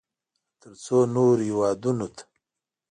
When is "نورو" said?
1.13-1.41